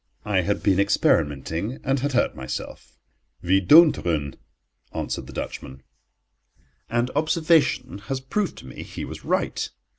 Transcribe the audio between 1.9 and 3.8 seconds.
had hurt myself. "We